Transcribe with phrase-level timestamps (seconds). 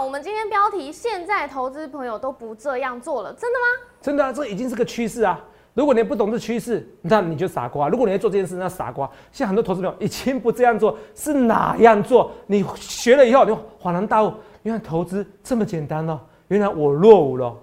[0.00, 3.88] 我们今天标题现在投资朋友都不这样做了，真的吗？
[4.00, 5.38] 真的啊，这已经是个趋势啊！
[5.74, 9.08] 如果你不懂这趋势，那你就傻瓜；如果你在做这件事，那傻瓜。
[9.30, 12.30] 现在很多投资朋友已经不这样做，是哪样做？
[12.46, 14.32] 你学了以后，你恍然大悟，
[14.62, 16.20] 原来投资这么简单哦！
[16.48, 17.56] 原来我落伍了。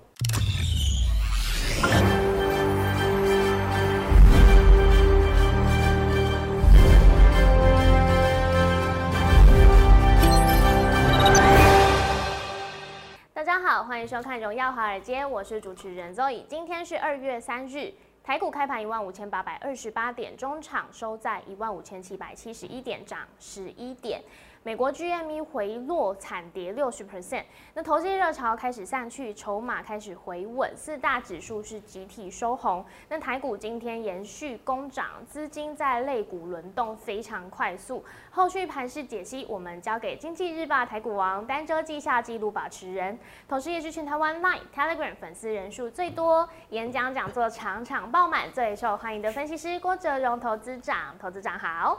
[13.99, 16.45] 欢迎收看《荣耀华尔街》，我是主持人 Zoe。
[16.47, 24.21] 今天是二月三日，台股开盘一万五千八百二十八点，中场收在一万五千七百七十一点，涨十一点。
[24.61, 32.85] 美国 GME 回落惨跌六十 percent，那投机热潮开始散去，筹码开始回稳，四大指数是集体收红。
[33.07, 38.03] 那台股今天延续攻涨，资金在类股轮动非常快速。
[38.31, 43.17] 后续盘势解析，我们交给经济日报台股王单周绩效纪录保持人，
[43.47, 51.17] 同时也是全台湾 Line、Telegram 粉丝人数最多、演讲讲座场场爆满、最受欢迎的分析师郭哲荣投资长。
[51.17, 51.97] 投资长好，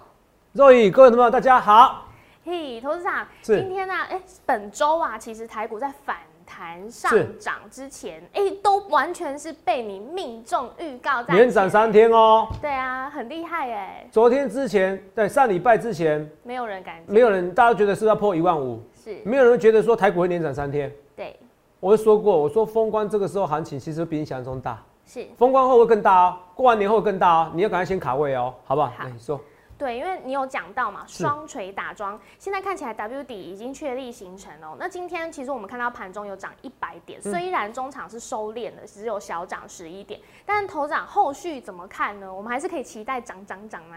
[0.52, 2.09] 若雨各位朋友大家好。
[2.42, 3.94] 嘿，投资长，今天呢？
[4.08, 6.16] 哎，本周啊，其实台股在反
[6.46, 12.48] 弹上涨之前，哎，都完全是被你命中预告在连涨三天哦。
[12.62, 14.08] 对啊，很厉害哎。
[14.10, 20.90] 昨天之前，对上礼拜之前，没有人敢，没有人，大家觉得是要破一万五，是，没有人觉得说台股会连涨三天。
[21.14, 21.38] 对，
[21.78, 28.88] 我就说过，我说封关这个时候行情其实比你想象中大，是，封关后会更大哦，过完年后更大哦，你要赶快先卡位哦，好不好？
[28.96, 29.38] 好，你说。
[29.80, 34.76] 对，因为你有讲到嘛，双锤打桩，现在看起来 W 底已经确立形成哦。
[34.78, 42.30] 那今天其实我们看到盘中有涨一百点，虽然中场是收敛的，只有小涨十一点，但头涨后续怎么看呢？
[42.30, 43.96] 我们还是可以期待涨涨涨吗？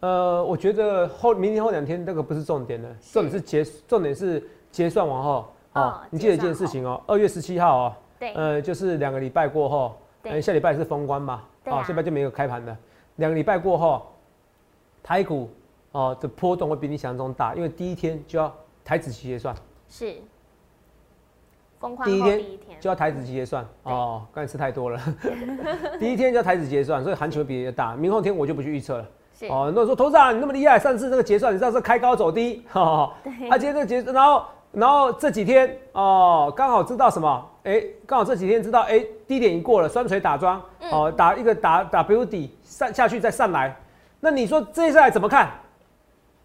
[0.00, 6.02] 呃，我觉得后明天后两天那个不是重点的，重点是结重点是结算完后哦。
[6.10, 12.76] 你记得一件事情哦，二月十七号哦，对，呃，就是两个礼拜过后，对，下礼拜是封关嘛，啊，下礼拜就没有开盘的，
[13.16, 14.06] 两个礼拜过后。
[15.02, 15.50] 台股
[15.90, 18.54] 哦的波动会比你想象中大，因为第一天就要
[18.84, 19.54] 台子期结算，
[19.88, 20.14] 是，
[22.04, 22.40] 第一天
[22.80, 25.00] 就要台子期结算哦，刚才吃太多了，
[25.98, 27.94] 第一天就要台子结算，所以行情会比较大。
[27.96, 29.06] 明后天我就不去预测了，
[29.50, 33.12] 哦，那说投资长你那么厉害，上次这个结算你知道是开高走低，哈，
[33.50, 43.76] 他今天这个结，然后然后这几天哦刚好知道什么，哎，刚好这几天知道哎低点已过了，双锤打桩，哦打一个打打 W 底上下去再上来。
[44.24, 45.50] 那你说接下来怎么看？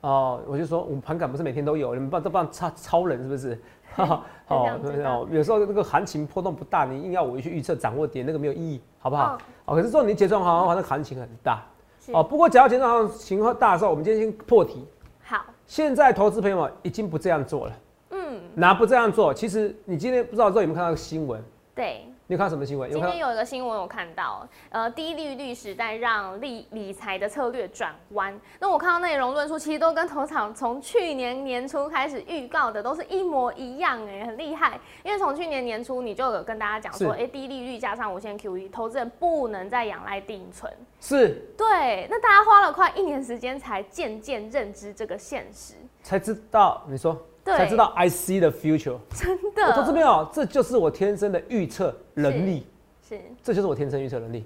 [0.02, 3.62] 哦，我就说我们盘感不是每天都有，你们不都帮超超人是不是？
[3.94, 9.38] 好，哦，有时候那个行情波动不大，你硬要我去预测掌握点，那个没有意义，好不好？
[9.66, 11.64] 哦，可是说你结算好，好像行情很大。
[12.12, 14.84] 哦，不过只要结算行情大的时候，我们今天先破题。
[15.24, 17.74] 好，现在投资朋友们已经不这样做了。
[18.10, 19.32] 嗯，哪不这样做？
[19.32, 21.40] 其实你今天不知道之后有没有看到个新闻？
[21.76, 22.08] 对。
[22.30, 22.92] 你看什么新闻？
[22.92, 28.38] 今天有一个新闻我看到，呃，低利率时代让理理财的策略转弯。
[28.60, 34.78] 那我看到内容论述，其实都跟投场从去年年初开始预告的都是一模一样，哎，很厉害。
[35.06, 40.70] 因为从去年年初你就有跟大家讲说，哎，低利率加上无限 QE，投资人不能再仰赖定存。
[41.00, 41.30] 是。
[41.58, 42.08] 对。
[42.10, 47.18] 那大家花了快一年时间才渐渐认知这个现实，才知道你说。
[47.56, 52.66] 才知道 I see the future，真的，投资没有，这就是我天生的预测能力，
[53.08, 54.46] 是，这就是我天生预测能力，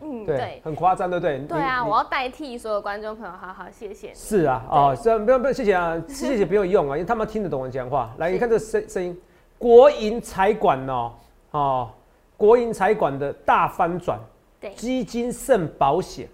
[0.00, 1.38] 嗯，对，很夸张，对不对？
[1.40, 4.12] 对啊，我要代替所有观众朋友，好好谢谢。
[4.14, 8.12] 是啊，哦，是不用不用谢谢啊， 谢谢不用用啊，因为他们听得懂我讲话。
[8.18, 9.16] 来，你看这声声音，
[9.58, 11.12] 国营财管哦，
[11.52, 11.90] 哦，
[12.36, 14.18] 国营财管的大翻转，
[14.60, 16.28] 对，基金胜保险。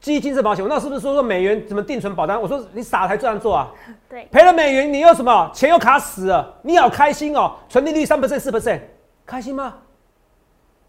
[0.00, 2.40] 基金是保险，那是不是说说美元怎么定存保单？
[2.40, 3.68] 我说你傻才这样做啊！
[4.08, 7.56] 对，赔了美元，你又什么钱又卡死了，你好开心哦！
[7.68, 8.80] 存利率三 percent 四 percent，
[9.26, 9.74] 开心吗？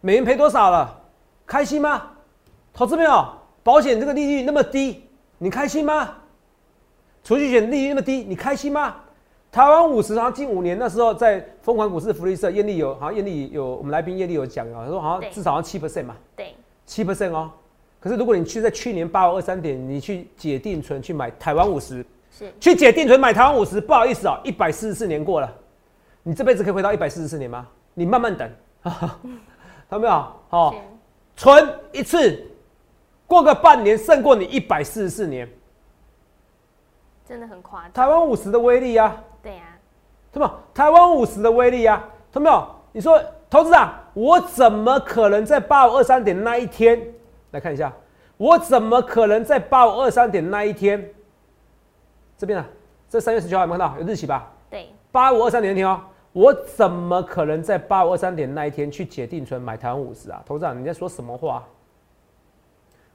[0.02, 1.02] 美元赔多少了？
[1.48, 2.12] 开心吗？
[2.72, 3.26] 投资没有？
[3.64, 5.04] 保险这个利率那么低，
[5.40, 6.16] 你开心吗？
[7.24, 8.96] 储蓄险利率那么低，你开心吗？
[9.52, 16.54] 台湾五十好像近五年那时候在疯狂股市福利社，艳丽有好像艳丽有我们来宾艳丽有讲啊，他说好像至少要七 percent 嘛，对，
[16.86, 17.50] 七 percent 哦。
[18.00, 25.54] 可是，如果你去在去年八五二三点，你去解定存去买台湾五十，是去解定存买台湾五十，不好意思啊，一百四十四年过了，
[26.24, 27.68] 你这辈子可以回到一百四十四年吗？
[27.94, 28.50] 你慢慢等，
[28.82, 28.94] 看
[29.90, 30.26] 到没有？
[30.48, 30.76] 好，
[31.36, 32.42] 存一次，
[33.28, 35.50] 过个半年胜过你一百四十四年，
[37.28, 37.92] 真的很夸张。
[37.92, 39.64] 台湾五十的威力啊，对呀，
[40.32, 40.58] 对吧？
[40.74, 42.76] 台湾五十的威力啊，看到没有？
[42.94, 47.02] 你说投资长，我怎么可能在八五二三点那一天？
[47.52, 47.94] 来看一下，
[48.38, 51.14] 我怎么可能在八五二三点那一天？
[52.38, 52.68] 这边啊，
[53.10, 54.52] 这三月十九号有没有看到有日期吧？
[54.70, 56.02] 对，八五二三点听哦，
[56.32, 60.42] 我怎么可能在八五二三点那一天去解定存买台湾五十啊？
[60.46, 61.68] 头长，你在说什么话？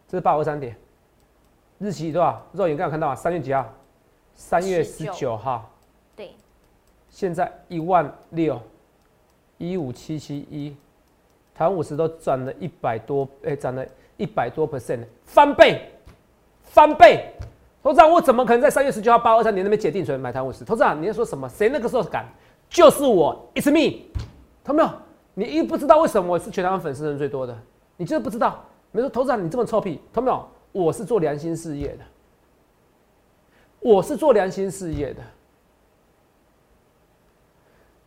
[0.07, 0.77] 这是八五二三点，
[1.79, 2.45] 日期多少？
[2.53, 3.15] 肉眼刚有看到啊？
[3.15, 3.67] 三月几号？
[4.35, 5.71] 三月十九号。
[6.15, 6.33] 对。
[7.09, 8.61] 现在一万六，
[9.57, 10.77] 一五七七一，
[11.55, 15.91] 台湾五十都涨了一百多，哎，涨了一百多 percent，翻倍，
[16.63, 17.33] 翻倍。
[17.83, 20.65] 投资长，我怎么可能在三月十九号八二三年那边解定存买台五十？
[20.65, 21.49] 投资长，你在说什么？
[21.49, 22.27] 谁那个时候敢？
[22.69, 24.05] 就是我，It's me，
[24.65, 24.91] 看到没有？
[25.35, 27.57] 你一不知道为什么我是全台湾粉丝人最多的，
[27.97, 28.65] 你就是不知道。
[28.91, 30.85] 没说投资长，你这么臭屁，看到没有？
[30.85, 32.05] 我是做良心事业的，
[33.81, 35.21] 我是做良心事业的。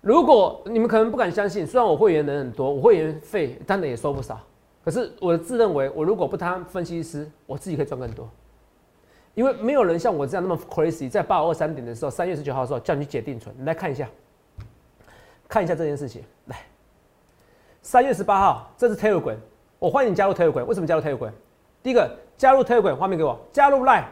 [0.01, 4.39] 如果你们可能不敢相信，虽然我会员人很多，我会员费当然也收不少，
[4.87, 8.25] 可是我自认为，我如果不当分析师，我自己可以赚更多。
[9.35, 14.07] 因为没有人像我这样那么 crazy，在八二三点的时候，三月十九号的时候叫你去解定存，你来看一下，
[15.49, 16.23] 看一下这件事情。
[16.45, 16.55] 来，
[17.81, 19.35] 三月十八号，这是 Telegram，
[19.77, 20.63] 我欢迎你加入 Telegram。
[20.63, 21.33] 为什么加入 Telegram？
[21.83, 23.37] 第一个，加入 Telegram，画面给我。
[23.51, 24.05] 加入 Line，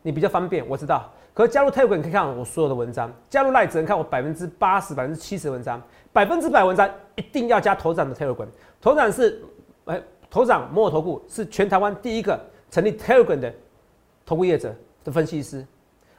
[0.00, 1.12] 你比较方便，我知道。
[1.34, 5.78] 可是加入 Telegram 可以看我所有的文章，加入 Line 只能看我百分之八十、百分之七十文章，
[6.10, 8.48] 百分之百文章一定要加头长的 Telegram。
[8.80, 9.44] 头长是，
[9.84, 10.00] 哎，
[10.32, 12.40] 头长摩尔投顾是全台湾第一个
[12.70, 13.52] 成立 Telegram 的。
[14.24, 14.74] 投顾业者
[15.04, 15.66] 的分析师，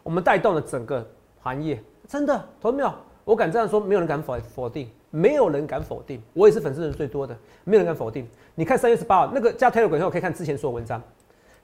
[0.03, 1.03] 我们带动了整个
[1.41, 2.93] 行业，真的，投没有？
[3.23, 6.21] 我敢这样说，没有人敢否否定，没有人敢否定。
[6.33, 8.27] 我也是粉丝人最多的，没有人敢否定。
[8.53, 11.01] 你看三月十八号那个加 Telegram 后，可以看之前所有文章。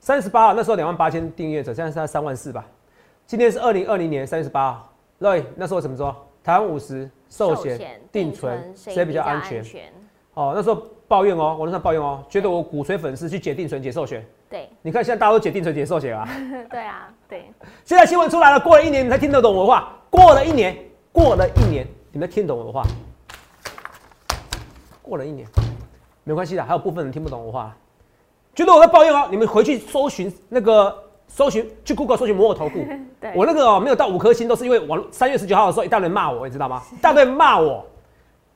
[0.00, 2.66] 三月十八号那时候两万八千订阅者，现在是三万四吧？
[3.26, 6.16] 今天是二零二零年三月十八号，Roy 那时候怎么说？
[6.42, 9.62] 台湾五十寿险定存谁比较安全？
[10.32, 14.24] 哦，那时候抱怨哦，网络上抱怨哦，觉得我骨髓粉丝去解定存、解寿险。
[14.48, 16.24] 对，你看现在大家都解定存、解寿险啊。
[16.70, 17.50] 对啊，对。
[17.84, 19.92] 现在新闻出来了，过了一年你才听得懂我的话。
[20.08, 20.78] 过了一年，
[21.10, 22.84] 过了一年，你们听懂我的话。
[25.02, 25.48] 过了一年，
[26.22, 27.76] 没关系的，还有部分人听不懂我话，
[28.54, 29.26] 觉得我在抱怨哦。
[29.32, 30.96] 你们回去搜寻那个
[31.26, 32.86] 搜寻，去 Google 搜寻摩尔投顾。
[33.34, 36.80] 我那个哦，没有到五颗星，都是因为网三月十九号的时候，一大堆人骂我，你知道吗？
[36.92, 37.84] 一大堆人骂我。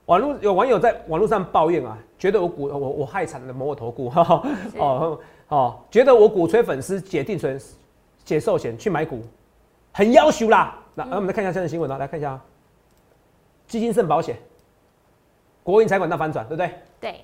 [0.06, 4.12] 网络有网友在网络上抱怨啊，觉得我鼓我我害惨了摩尔投顾。
[4.14, 5.18] 哦。
[5.48, 7.60] 哦，觉得我鼓吹粉丝解定存、
[8.24, 9.22] 解寿险去买股，
[9.92, 10.78] 很要求啦。
[10.94, 12.44] 那那我们来看一下现在新闻啊，来看一下啊。
[13.66, 14.36] 基金胜保险，
[15.62, 16.70] 国营财管大反转，对不对？
[17.00, 17.20] 对。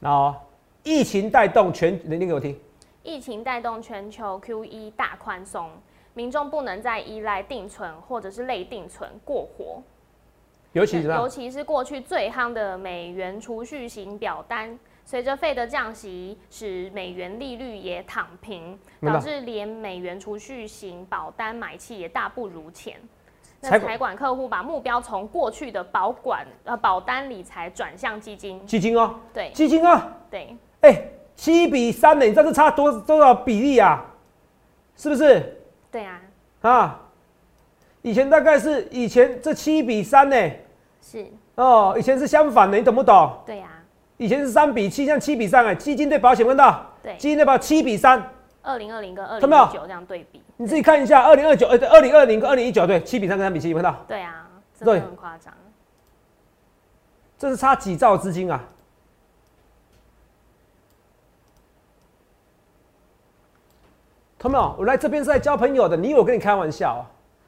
[0.00, 0.34] 然后
[0.82, 2.58] 疫情带动全，你念给我听。
[3.02, 5.68] 疫情带动全球 QE 大宽松，
[6.14, 9.82] 民众不能再依赖定存或者是类定存过活。
[10.74, 14.78] 尤其是尤其是过去最夯的美元储蓄型表单。
[15.06, 22.94] 随着费的降息，使美元利率也躺平，导致连美元储蓄型保单买气也大不如前。
[23.60, 28.66] 那财管客户把目标从过去的保管呃保单理财转向基金。
[28.66, 30.00] 基金哦，对，基金哦，
[30.30, 31.02] 对，哎，
[31.36, 32.24] 七比三呢？
[32.24, 34.06] 你知道这差多多少比例啊？
[34.96, 35.60] 是不是？
[35.90, 36.20] 对啊。
[36.62, 37.00] 啊，
[38.00, 40.50] 以前大概是以前这七比三呢？
[41.04, 41.26] 是。
[41.56, 43.30] 哦，以前是相反的，你懂不懂？
[43.44, 43.68] 对呀。
[44.16, 48.30] 以前是三比七，现在七比三哎，基金对保险问到，对，基金对保七比三，
[48.62, 54.48] 二零二零跟二零一九这样对比，你自己看一下，二零二九呃，二零二零跟二零一九对，七比三跟三比七，问到，对啊，
[54.78, 55.52] 真的很夸张，
[57.36, 58.62] 这是差几兆资金啊？
[64.38, 64.76] 同没有？
[64.78, 67.02] 我来这边是在交朋友的，你以为我跟你开玩笑啊？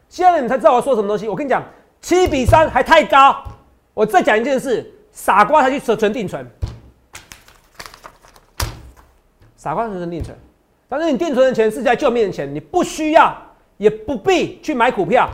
[0.09, 1.29] 现在你才知道我说什么东西。
[1.29, 1.63] 我跟你讲，
[2.01, 3.43] 七比三还太高。
[3.95, 4.93] 我再讲一件事。
[5.17, 6.47] 傻瓜才去存存定存，
[9.57, 10.37] 傻瓜存存定存，
[10.91, 13.35] 但是你定存的钱是在救命的钱，你不需要
[13.79, 15.27] 也不必去买股票。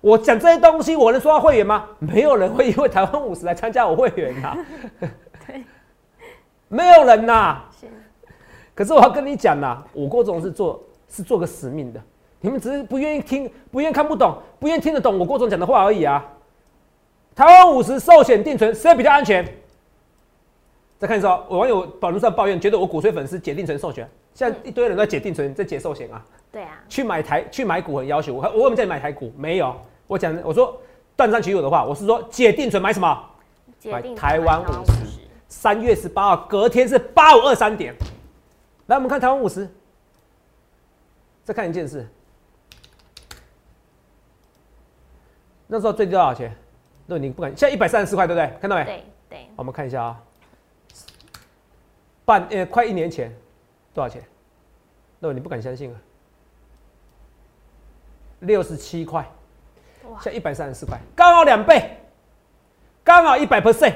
[0.00, 1.84] 我讲这些东西，我能说到会员吗？
[1.98, 4.56] 没有人会因为台湾五十来参加我会员啊。
[5.46, 5.62] 对，
[6.68, 7.64] 没有人呐。
[8.74, 12.00] 可是我要跟你讲呐，我郭总是做是做个使命的，
[12.40, 16.24] 你们只是不愿意听，不愿意看不懂，不愿意听得懂我郭总讲的话而已啊。
[17.34, 19.44] 台湾五十寿险定存谁比较安全？
[20.98, 26.24] 再看一下，我网友网络上抱怨，觉得我鼓吹粉丝解定存寿险，现在一堆人在解定存，在解寿险啊。
[26.50, 26.80] 对啊。
[26.88, 29.32] 去买台去买股很要求我，我为什么叫你买台股？
[29.36, 29.74] 没有，
[30.06, 30.76] 我讲我说
[31.16, 33.24] 断章取义的话，我是说解定存买什么？
[33.84, 35.08] 买台湾五十。
[35.48, 37.94] 三月十八号隔天是八五二三点。
[38.86, 39.68] 来，我们看台湾五十。
[41.44, 42.06] 再看一件事，
[45.68, 46.52] 那时候最低多少钱？
[47.06, 48.58] 那，你不敢，现在一百三十四块，对不对？
[48.60, 48.84] 看到没？
[48.84, 49.46] 对对。
[49.54, 50.22] 我们看一下啊，
[52.24, 53.32] 半呃，快一年前
[53.94, 54.22] 多少钱？
[55.20, 55.96] 那，你不敢相信啊，
[58.40, 59.24] 六十七块。
[60.20, 61.98] 现在一百三十四块，刚好两倍，
[63.04, 63.94] 刚好一百 percent。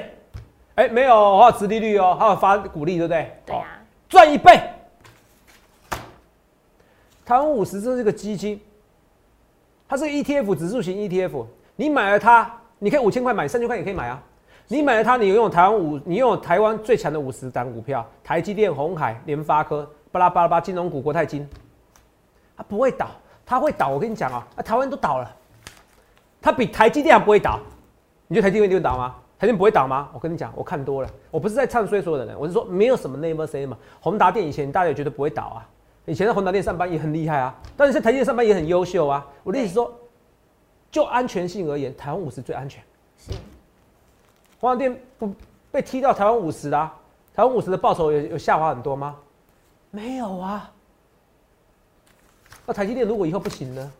[0.75, 3.35] 哎，没有，还有殖利率哦，还有发股利，对不对？
[3.47, 3.65] 对呀，
[4.07, 4.61] 赚一倍。
[7.25, 8.61] 台湾五十这是个基金，
[9.87, 14.21] 它是个 ETF 指数型 ETF，你买了它，你可以五千块买，三千块也可以买啊。
[14.67, 21.47] 你买了它，你拥有台湾五，你拥有台湾最强的五十档股票，台积电、红海、联发科，巴拉巴拉巴金融股、国泰金，
[22.55, 23.07] 它不会倒，
[23.45, 23.89] 它会倒。
[23.89, 25.35] 我跟你讲啊，啊，台湾都倒了，
[26.41, 27.59] 它比台积电还不会倒。
[28.27, 29.15] 你觉得台积电会倒吗？
[29.37, 30.09] 台积电不会倒吗？
[30.13, 33.77] 我跟你讲，我看多了，我不是在唱衰所有的人，我是说没有什么 never say 嘛。
[33.99, 35.67] 宏达电以前大家也觉得不会倒啊，
[36.05, 39.25] 以前在宏达电上班也很厉害啊，但是在台积电上班也很优秀啊。
[39.43, 39.93] 我的意思说，
[40.93, 42.79] 就安全性而言，台湾五十最安全。
[43.17, 43.31] 是。
[44.59, 45.33] 华航电不
[45.71, 46.93] 被踢到台湾五十啦？
[47.33, 49.15] 台湾五十的报酬有有下滑很多吗？
[49.89, 50.71] 没有啊。
[52.67, 53.91] 那台积电如果以后不行呢？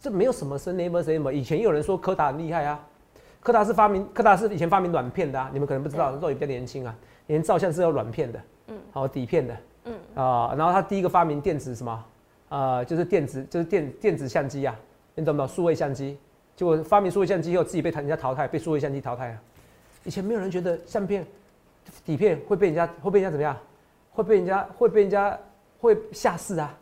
[0.00, 1.32] 这没有什么生 never say 嘛。
[1.32, 2.80] 以前也有人说柯达很厉害啊。
[3.40, 6.94] 柯达是发明，柯达是以前发明软片的啊，你们可能不知道，肉也比较年轻啊。
[7.26, 12.04] 以前照相是要软片的，嗯，好底片的，嗯啊，然后他第一个发明电子什么，
[12.50, 14.76] 呃，就是电子，就是电电子相机啊，
[15.14, 15.48] 你懂不懂？
[15.48, 16.16] 数位相机，
[16.56, 19.42] 结果发明数位相机以后，自己被人家淘汰，被数位相机淘汰啊。
[20.04, 21.26] 以前没有人觉得相片
[22.04, 23.56] 底片会被人家会被人家怎么样，
[24.10, 25.38] 会被人家会被人家
[25.80, 26.76] 会下市啊。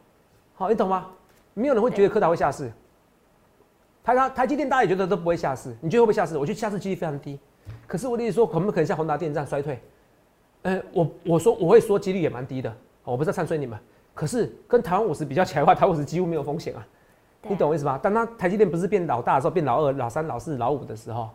[0.54, 1.08] 好，你懂吗？
[1.54, 2.70] 没有人会觉得柯达会下市。
[4.02, 6.38] 台台台积电大家也觉得都不会下市，你觉得会不会下市？
[6.38, 7.38] 我觉得下市几率非常低。
[7.86, 9.78] 可是我的意思说，可不可能像宏达电这样衰退？
[10.62, 13.78] 呃，我我说我会说几率也蛮低的，我不是在唱衰你们。
[14.14, 16.86] 可是跟台湾五十比较起来的话，台湾五十几乎没有风险啊。
[17.48, 17.98] 你懂我意思吧？
[18.02, 21.28] 当他台积电不是变老大的时候，变老二、老三、老四、老五的时候，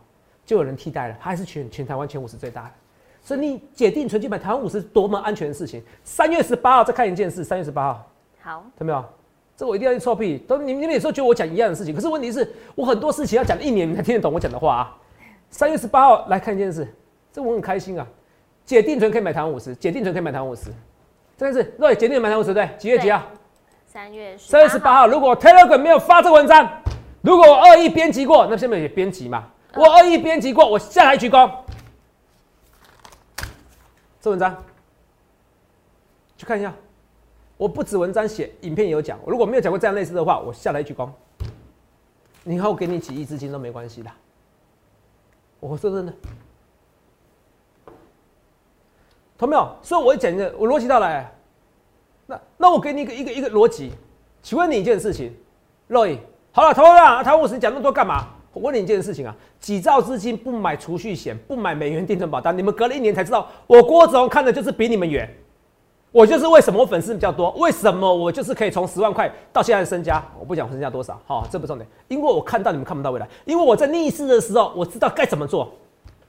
[0.44, 2.70] 就有人替代了，他还是全全台湾前五十最大的。
[3.22, 5.82] 所以你解定存去买台湾五十多么安全的事情。
[6.04, 8.08] 三月十八号再看一件事，三月十八号，
[8.40, 9.04] 好，看到没有？
[9.56, 14.96] 这我一定要去臭屁，都你们你们有时候觉得我讲一样的事情，可是问题是我很多事情要讲一年你才听得懂我讲的话啊。
[15.48, 16.86] 三月十八号来看一件事，
[17.32, 18.06] 这我很开心啊，
[18.64, 20.70] 解定存可以买台湾五十，解定存可以买台湾五十，
[21.36, 23.22] 这件事对，解定存买台湾五十对，几月几号？
[23.96, 25.06] 三月三月十八号。
[25.06, 26.70] 如果 Telegram 没有发这文章，
[27.22, 31.50] 如果我恶意编辑过，那下面也编辑嘛，我恶意编辑过，我下台鞠躬。
[34.20, 34.62] 这文章
[36.36, 36.70] 去看一下。
[37.56, 39.18] 我不止文章写，影片也有讲。
[39.26, 41.08] 如果没有讲过这样类似的话，我下来一鞠躬。
[42.44, 44.10] 以后给你几亿资金都没关系的。
[45.58, 46.12] 我说真的，
[49.38, 49.74] 同没有？
[49.80, 51.32] 所以我讲一个，我逻辑到来。
[52.26, 53.92] 那那我给你一个一个一个逻辑，
[54.42, 55.34] 请问你一件事情
[55.88, 56.18] ，Roy，
[56.52, 58.28] 好了，投了，他五十讲那么多干嘛？
[58.52, 65.28] 我问你一件事情啊，几兆资金不买储蓄险，不买美元定存保单，你们隔了一年才知道，我郭子龙看的就是比你们远。
[66.10, 67.50] 我就是为什么我粉丝比较多？
[67.58, 70.24] 为什么我就是可以从十万块到现在的身家？
[70.38, 71.86] 我不讲身家多少，好，这不重点。
[72.08, 75.70] 因为我看到你们看不到未来，因为我在逆势的时候，我知道该怎么做。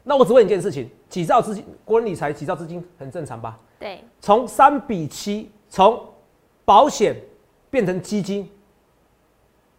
[0.04, 3.58] 那我只问一件事情：几兆资金，国人理财几兆资金很正常吧？
[3.80, 4.04] 对。
[4.20, 6.04] 从三比七，从
[6.66, 7.16] 保险
[7.70, 8.50] 变成基金，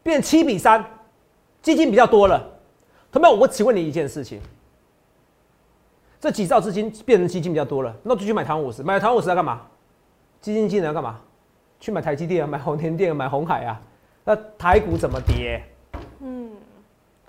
[0.03, 0.85] 变七比三，
[1.63, 2.39] 基金比较多了。
[3.11, 4.41] 同学们，我请问你一件事情：
[6.21, 9.63] 这几兆资金变成基金比较多了，那就去买台湾五十，买台湾五十要干嘛？
[10.41, 11.21] 基金经理要干嘛？
[11.81, 13.81] 去买台积电啊，买宏田电，买红海啊。
[14.25, 15.63] 那台股怎么跌？
[16.21, 16.51] 嗯，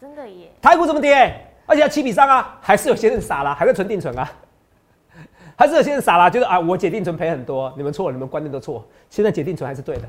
[0.01, 0.51] 真的耶。
[0.61, 1.45] 台股怎么跌？
[1.65, 4.29] 而且要七比三啊，还是有些人傻了，还在存定存啊。
[5.59, 7.73] 还是有些人傻啦，觉得啊，我解定存赔很多。
[7.75, 8.87] 你们错了，你们观念都错。
[9.09, 10.03] 现在解定存还是对的，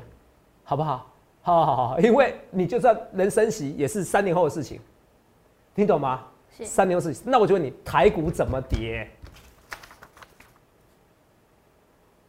[0.63, 1.11] 好不好？
[1.43, 4.79] 好好好，因为你就算能升息，也是三年后的事情。
[5.75, 6.25] 听懂吗？
[6.57, 7.25] 是三年后事情。
[7.27, 9.11] 那我就问你，台股怎么跌？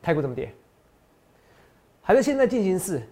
[0.01, 0.51] 台股怎么跌？
[2.01, 3.03] 还在现在进行式，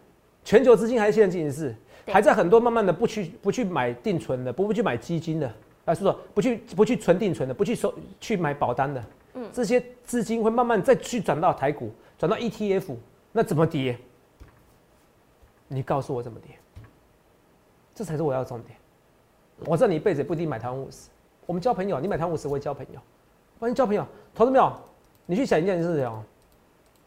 [0.44, 1.76] 全球资金还是现在进行式，
[2.08, 5.54] 还在很多慢慢的不去不去买定存的，不不去买基金的，
[5.86, 12.96] 啊，是说不去不去存定存的，不去收去买保单的，嗯，这些资金会慢慢再去转到台股，转到 ETF，
[13.32, 13.98] 那怎么跌？
[15.68, 16.56] 你告诉我怎么跌？
[17.94, 18.78] 这才是我要重点。
[19.66, 21.10] 我知道你一辈子也不一定买台湾五十，
[21.46, 23.00] 我们交朋友，你买台湾五十我也交朋友，
[23.60, 24.72] 欢迎交朋友，投资没有？
[25.26, 26.24] 你去想一件事情哦，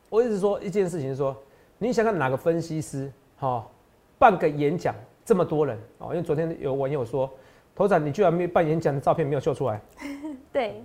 [0.08, 1.36] 我一直说一件事情是说。
[1.78, 3.10] 你想看哪个分析师？
[3.38, 3.66] 哈，
[4.16, 7.28] 办个演讲这么多人哦，因为昨天有网友说，
[7.74, 9.80] 头仔你居然没办演讲的照片没有秀出来。
[10.52, 10.84] 对，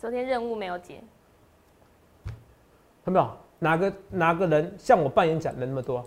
[0.00, 0.94] 昨天任务没有结。
[3.04, 3.30] 看到没有？
[3.58, 6.00] 哪个哪个人像我办演讲人那么多？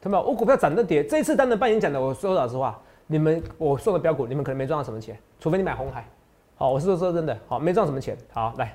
[0.00, 0.30] 看到没有？
[0.30, 6.08] 我股票涨的跌，这一次单的办演讲的，我说老实话，你们我送的标股，你们可能没赚到什么钱，除非你买红海。
[6.56, 8.16] 好，我是说说真的，好，没赚什么钱。
[8.32, 8.74] 好，来。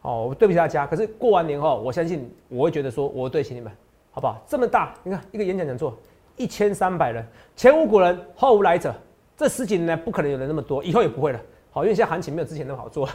[0.00, 0.86] 哦，我对不起大家。
[0.86, 3.70] 可是过完年后，我相信我会觉得说，我对起你们，
[4.10, 4.42] 好不好？
[4.46, 5.94] 这么大，你看一个演讲讲座，
[6.38, 7.22] 一千三百人，
[7.54, 8.94] 前无古人后无来者，
[9.36, 11.38] 这十几年来不可能有人那么多，以后也不会了。
[11.72, 13.08] 好，因为现在行情没有之前那么好做。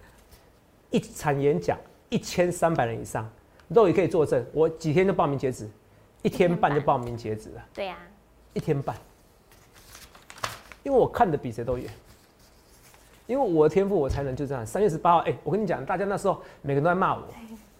[0.90, 1.78] 一场演讲
[2.10, 3.26] 一千三百人以上，
[3.68, 5.66] 肉也可以作证，我几天就报名截止，
[6.22, 7.64] 一天半就报名截止了。
[7.72, 7.96] 对呀，
[8.52, 8.94] 一天半，
[10.82, 11.90] 因为我看的比谁都远，
[13.26, 14.66] 因为我的天赋我才能就这样。
[14.66, 17.22] 三月十八号，哎，我跟你讲，大家那时候每个人都在骂我。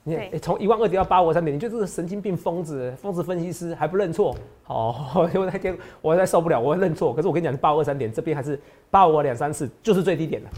[0.02, 4.34] 你看，从一万二跌到八五三点，你就是神经病、疯子、疯子分析师还不认错？
[4.66, 4.94] 哦，
[5.34, 7.12] 我那天我在受不了，我会认错。
[7.12, 8.58] 可是我跟你讲，八五二三点这边还是
[8.90, 10.50] 八五两三四，就是最低点了。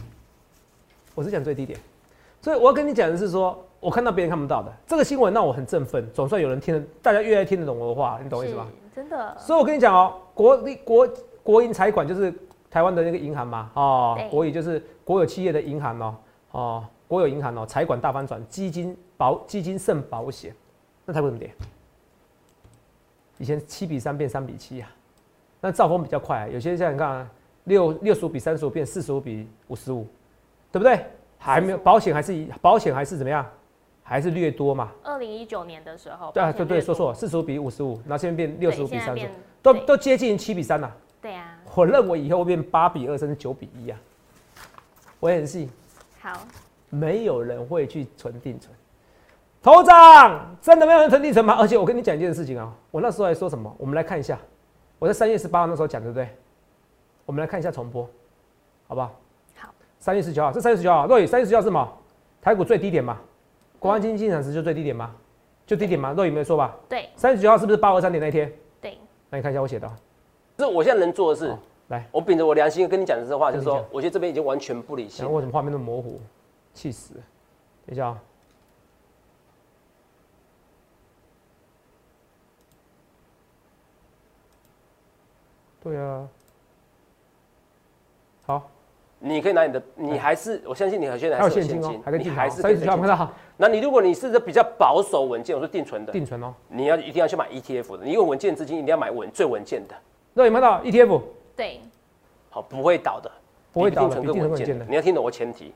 [1.15, 1.77] 我是讲最低点，
[2.41, 6.09] 所以我要跟你讲的是说，我看到别人看不到的这个新闻，让我很振奋。
[6.15, 8.69] 总算有人听得，大家越来听得懂我的话，你懂我意思吗？
[8.95, 9.37] 真的。
[9.39, 11.09] 所以我跟你讲哦，国立国
[11.43, 12.33] 国营财管就是
[12.71, 16.17] 台湾的那个银行嘛，哦，国营就是国有企业的银行哦，
[16.53, 16.85] 哦。
[17.09, 20.53] 国有银行哦，财管大翻转，基金保基金胜保险，
[21.05, 21.55] 那它为什么跌？
[23.39, 24.91] 以前七比三变三比七啊，
[25.61, 27.31] 那兆丰比较快啊，有些像你看
[27.63, 30.05] 六六十五比三十五变四十五比五十五，
[30.73, 31.07] 对不对？
[31.39, 33.49] 还没有保险还是保险还是怎么样？
[34.03, 34.91] 还是略多嘛？
[35.05, 39.31] 二零一九年的时候，对啊，对对，说错，四十五比五十五，那现在变六十五比三十五，
[39.63, 40.93] 都都接近七比三了。
[41.21, 43.97] 对啊，我认为以后会变八比二甚至九比一啊，
[45.21, 45.71] 我也很信。
[46.21, 46.45] 好。
[46.95, 48.71] 没有人会去存定存，
[49.63, 51.55] 头长真的没有人存定存吗？
[51.55, 53.73] 而且我跟你讲一件事情啊，我那时候还说什么？
[53.79, 54.37] 我们来看一下，
[54.99, 56.29] 我在三月十八号那时候讲，对不对？
[57.25, 58.03] 我们来看一下重播，
[58.89, 59.13] 好不好？
[59.57, 59.73] 好。
[60.01, 61.89] 三月十九号，这三月十九号，对，三月十九号是什么？
[62.41, 63.19] 台股最低点嘛？
[63.79, 65.15] 国安基金进场时就最低点吗？
[65.65, 66.13] 就低点吗？
[66.17, 66.77] 若雨没说吧？
[66.89, 67.09] 对。
[67.15, 68.53] 三月十九号是不是八二三点那天？
[68.81, 68.99] 对。
[69.31, 69.89] 那你看一下我写的，
[70.57, 75.25] 这我现在能做的是，来，我秉着我良心跟你讲的这话，就是说，我觉得这边已经完全不理性。
[75.33, 76.21] 为什么画面那么模糊？
[76.75, 77.15] 气死！
[77.87, 78.21] 等一下啊。
[85.83, 86.29] 对啊。
[88.47, 88.69] 好。
[89.25, 93.31] 你可以拿你的，你还是我相信你，现在还有现金哦，还可以还是可以看到。
[93.57, 99.95] 那你如果你是比较保守稳健，我说定存的，定存哦，你要一定要去买 ETF 的，你用稳健资金一定要买稳最稳健的。
[100.35, 101.21] 那有没有到 ETF？
[101.55, 101.81] 对。
[102.51, 103.31] 好，不会倒的，
[103.73, 104.85] 不会倒的，更稳健的。
[104.89, 105.73] 你要听懂我前提。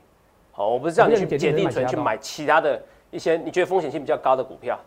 [0.51, 4.77] 好，我不是叫你去解定存去买其他的一些你觉得风险性比较高的股票。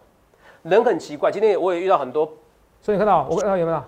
[0.64, 2.26] 人很奇怪，今天我也遇到很多，
[2.82, 3.82] 所以你看到我看到有没有？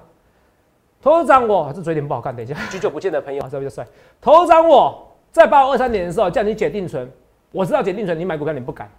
[1.03, 3.87] 头涨我这嘴脸不好看，等一下，许久不见的朋友，这比较帅。
[4.21, 7.11] 头涨我在八五二三年的时候叫你解定存，
[7.51, 8.91] 我知道解定存你买股票你不敢，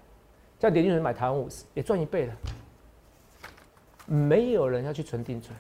[0.60, 2.34] 叫解定存买台湾五十也赚一倍了。
[4.06, 5.58] 没有人要去存定存，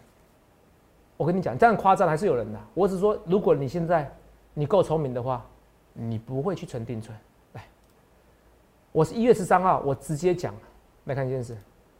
[1.17, 2.60] 我跟你讲，这样夸张还是有人的。
[2.73, 4.13] 我只是说，如果你现在
[4.53, 5.43] 你够聪明的话。
[5.95, 7.15] 你不会去存定存，
[7.51, 7.63] 来，
[8.91, 10.51] 我是一月十三号，我直接讲，
[11.03, 11.56] 来看一件事，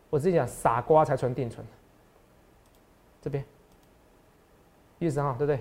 [0.10, 1.64] 我直接讲，傻瓜才存定存。
[3.22, 3.46] 这边，
[5.04, 5.60] 一月十三号，对不对？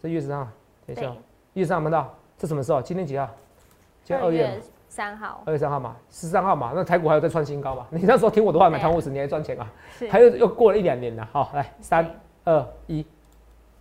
[0.00, 0.48] 这一月十三号，
[0.86, 1.06] 等一下，
[1.52, 2.80] 一月十三号门到，这什么时候？
[2.80, 3.28] 今天几号？
[4.04, 5.42] 今天二月三号。
[5.44, 7.84] 二月三号嘛，十三号嘛，那台股还有在创新高嘛？
[7.90, 9.68] 你那时候听我的话买汤五十，你还赚钱啊？
[10.08, 12.08] 还有又过了一两年了，好，来，三
[12.44, 13.04] 二一。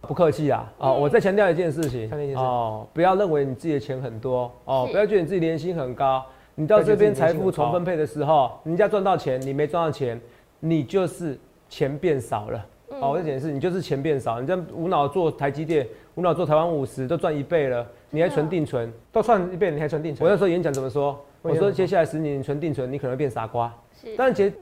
[0.02, 0.74] 不客气啊！
[0.80, 6.26] 哦，我再强调一件事情哦，不要认为你自己的钱很多哦，不要觉得你自己年薪很高。
[6.56, 10.20] 你到这边财富重分配的时候，人家赚到钱，你没赚到钱，
[10.60, 11.40] 你就是
[11.70, 12.66] 钱变少了。
[13.00, 14.42] 哦，我再解释，你就是钱变少。
[14.42, 20.28] 你这样无脑做台积电，无脑做台湾五十，都赚一倍了，你还存定存，都赚一倍，你还存定存。
[20.28, 21.18] 我那时候演讲怎么说？
[21.42, 23.74] 我说接下来十年你存定存，你可能会变傻瓜。
[24.00, 24.54] 是，但是接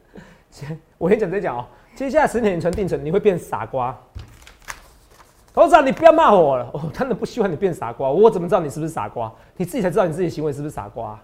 [0.49, 1.65] 接我演讲在讲哦，
[1.95, 3.97] 接下来十年你存定存，你会变傻瓜。
[5.53, 6.69] 董事长，你不要骂我了。
[6.71, 8.09] 我真的不希望你变傻瓜。
[8.09, 9.29] 我怎么知道你是不是傻瓜？
[9.57, 11.19] 你自己才知道你自己行为是不是傻瓜。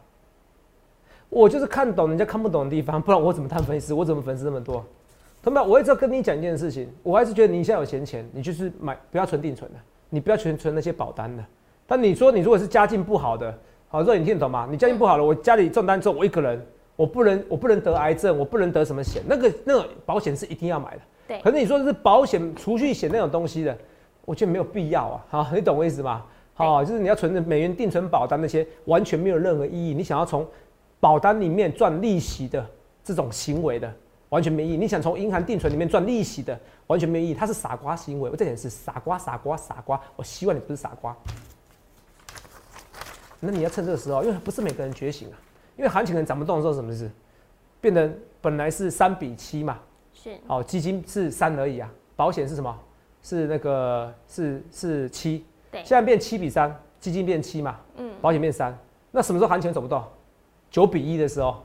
[1.30, 3.94] 我就是看懂人家看不懂的地方，不然我怎么当粉丝？
[3.94, 4.84] 我怎么粉丝那么多？
[5.46, 6.90] 同学们，我一直要跟你讲一件事情。
[7.04, 9.78] 我还是觉得你现在有闲钱，你就是买，不要存定存的，
[10.10, 11.46] 你不要存存那些保单的。
[11.86, 13.56] 但你说你如果是家境不好的，
[13.88, 14.68] 好，这你听得懂吗？
[14.72, 16.60] 你家境不好了，我家里中单之后，我一个人，
[16.96, 21.02] 我不能，我不能得癌症，我不能得什么险，那个那个保险是一定要买的。
[21.28, 21.40] 对。
[21.42, 23.78] 可是你说是保险、储蓄险那种东西的。
[24.26, 26.26] 我觉得没有必要啊，好，你懂我意思吗？
[26.56, 29.94] 好，就是你要存美元定存保单那些，完全没有任何意义。
[29.94, 30.44] 你想要从
[31.00, 32.66] 保单里面赚利息的
[33.04, 33.94] 这种行为的，
[34.36, 34.78] 完全没意义。
[34.78, 37.34] 你想从银行定存里面赚利息的，完全没意义。
[37.34, 38.30] 它是傻瓜行为。
[38.30, 39.98] 我这点是傻瓜，傻瓜，傻瓜。
[40.18, 41.16] 我希望你不是傻瓜。
[43.40, 45.40] 那你要趁这个时候，因为不是每个人觉醒啊，
[45.78, 47.10] 因为行情可能涨不动的时候，什么事？
[47.80, 49.80] 变成本来是三比七嘛，
[50.14, 52.78] 是，哦，基金是三而已啊，保险是什么？
[53.24, 58.78] 是那个是是七，对，现在变七比三，基金变七嘛，嗯，保险变三，
[59.12, 60.04] 那什么时候行情走不动？
[60.70, 61.64] 九比一的时候，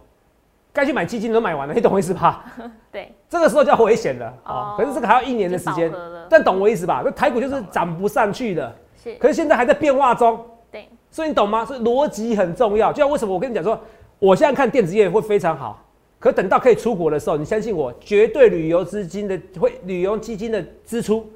[0.72, 2.44] 该去买基金都买完了，你懂我意思吧？
[2.92, 4.74] 对，这个时候叫危险了哦。
[4.78, 5.92] 可是这个还要一年的时间，
[6.28, 7.02] 但懂我意思吧？
[7.04, 9.14] 那台股就是涨不上去的，是。
[9.16, 10.88] 可是现在还在变化中，对。
[11.10, 11.64] 所以你懂吗？
[11.64, 12.92] 所以逻辑很重要。
[12.92, 13.78] 就像为什么我跟你讲说，
[14.18, 15.84] 我现在看电子业会非常好，
[16.20, 21.28] 可等到可以出国的时候，你相信我，绝对旅游资金的会旅游基金的支出，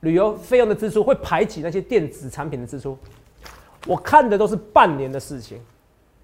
[0.00, 2.96] 旅游费用的支出会排挤那些电子产品的支出。
[3.86, 5.58] 我看的都是半年的事情。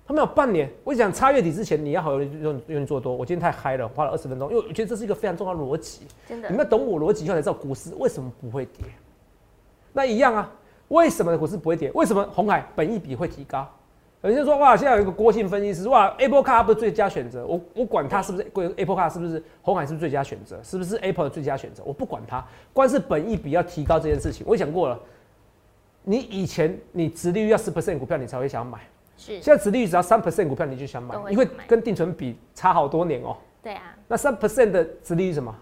[0.07, 3.13] 他们有半年，我讲差月底之前你要好用用愿意做多。
[3.13, 6.03] 我今天太嗨了，花了二十分钟，因为我觉得这是一个非常重要的逻辑。
[6.29, 8.87] 真的，你们要懂我逻辑以后才知道股市为什么不会跌。
[9.93, 10.49] 那一样啊，
[10.89, 11.91] 为什么股市不会跌？
[11.93, 13.69] 为什么红海本益比会提高？
[14.23, 17.45] 有人说哇，现在有一个郭姓分析师哇，Apple Car 不是最佳选择？
[17.45, 20.61] 我我管它是不是贵 Apple Car 是不是红海是不是最佳选择？
[20.63, 21.83] 是不是 Apple 的最佳选择？
[21.85, 24.99] 我不管它，光是本益比要提高这件事情，我讲过了。
[26.05, 28.79] 你以前你直利率要十 percent 股票，你才会想买。
[29.17, 33.37] 是，现在殖利率只要三 percent 股票你就想买，因为跟定存比差好多年哦。
[33.63, 33.95] 对啊。
[34.09, 35.55] 那三 percent 的殖利率什么？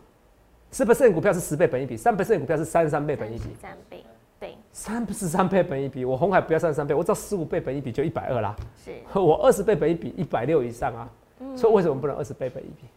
[0.73, 3.45] 十 percent 股票是十倍本一比，三 percent 股票是三十三倍本一比。
[3.61, 4.05] 三倍，
[4.41, 4.55] 对。
[4.73, 8.57] 三不是三倍本一比，我红海不要三十三倍，我只要十五倍本一比就一百二啦。
[8.85, 8.93] 是。
[9.19, 11.09] 我二十倍本一比一百六以上啊，
[11.57, 12.89] 所以为什么不能二十倍本一比？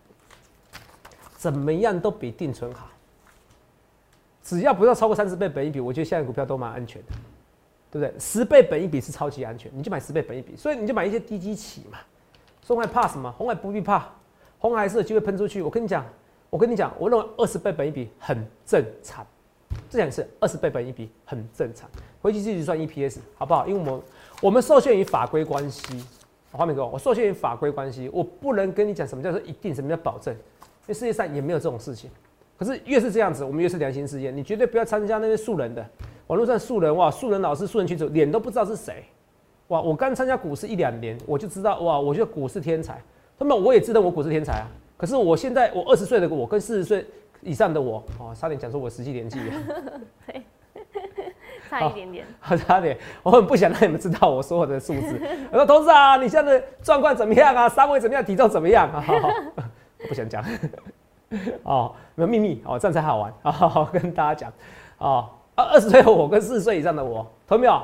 [1.38, 2.88] 怎么样都比定存好。
[4.44, 7.12] 只要不要超过三十倍本一比，我觉得现在股票都蛮安全的。
[7.92, 8.14] 对不对？
[8.20, 11.98] 十倍本一笔是超级安全，你就买十倍本一笔，所以你就买一些低基企嘛。
[12.66, 13.32] 红海怕什么？
[13.38, 14.10] 红海不必怕，
[14.60, 15.62] 红海是有机会喷出去。
[15.62, 16.06] 我跟你讲，
[16.50, 19.26] 我跟你讲，我认为二十倍本一笔很正常。
[19.90, 21.90] 这两次二十倍本一笔很正常，
[22.22, 23.66] 回去自己算 EPS 好不好？
[23.68, 24.02] 因为我们
[24.42, 26.06] 我们受限于法规关系，
[26.52, 32.10] 画面哥，我受限于法规关系，我不能跟你讲什么叫做一定，什么叫保证，因为世界上也没有这种事情。
[32.58, 35.86] 可是越是这样子，我们越是良心事业，你绝对不要参加那些素人的。
[36.28, 39.04] 网络上素人哇，素人老师、素人群主，脸都不知道是谁，
[39.70, 39.82] 哇！
[39.82, 43.02] 我刚参加股市一两年，我就知道哇，我觉得股市天才。
[43.38, 44.68] 那么我也知道我股市天才啊。
[44.98, 47.06] 可是我现在我二十岁的我跟四十岁
[47.42, 49.40] 以上的我，哦，差点讲出我实际年纪。
[50.28, 50.42] 对，
[51.70, 52.26] 差一点点。
[52.66, 55.22] 差点，我很不想让你们知道我所有的数字。
[55.50, 57.70] 我说同事啊，你现在的状况怎么样啊？
[57.70, 58.26] 三围怎么样？
[58.26, 58.90] 体重怎么样？
[58.94, 60.44] 我不想讲。
[61.64, 63.34] 哦，没有秘密哦，这样才好玩。
[63.44, 64.54] 好，跟大家讲
[64.98, 65.30] 哦。
[65.58, 67.82] 二二十岁的我跟四十岁以上的我，同没有？